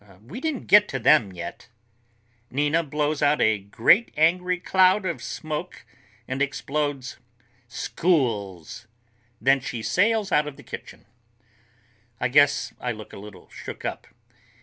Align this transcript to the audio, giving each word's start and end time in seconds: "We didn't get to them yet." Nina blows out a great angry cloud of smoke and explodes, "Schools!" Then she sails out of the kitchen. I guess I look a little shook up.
"We 0.23 0.39
didn't 0.41 0.65
get 0.65 0.87
to 0.87 0.97
them 0.97 1.31
yet." 1.31 1.69
Nina 2.49 2.81
blows 2.81 3.21
out 3.21 3.39
a 3.39 3.59
great 3.59 4.11
angry 4.17 4.59
cloud 4.59 5.05
of 5.05 5.21
smoke 5.21 5.85
and 6.27 6.41
explodes, 6.41 7.19
"Schools!" 7.67 8.87
Then 9.39 9.59
she 9.59 9.83
sails 9.83 10.31
out 10.31 10.47
of 10.47 10.57
the 10.57 10.63
kitchen. 10.63 11.05
I 12.19 12.29
guess 12.29 12.73
I 12.79 12.91
look 12.91 13.13
a 13.13 13.19
little 13.19 13.47
shook 13.51 13.85
up. 13.85 14.07